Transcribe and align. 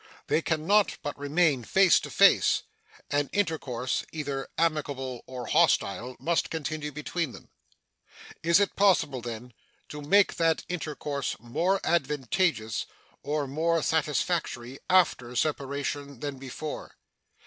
They 0.25 0.41
can 0.41 0.65
not 0.65 0.97
but 1.03 1.15
remain 1.15 1.63
face 1.63 1.99
to 1.99 2.09
face, 2.09 2.63
and 3.11 3.29
intercourse, 3.33 4.03
either 4.11 4.47
amicable 4.57 5.21
or 5.27 5.45
hostile, 5.45 6.15
must 6.19 6.49
continue 6.49 6.91
between 6.91 7.33
them, 7.33 7.49
Is 8.41 8.59
it 8.59 8.75
possible, 8.75 9.21
then, 9.21 9.53
to 9.89 10.01
make 10.01 10.37
that 10.37 10.63
intercourse 10.67 11.35
more 11.37 11.79
advantageous 11.83 12.87
or 13.21 13.45
more 13.45 13.83
satisfactory 13.83 14.79
after 14.89 15.35
separation 15.35 16.19
than 16.19 16.39
before? 16.39 16.95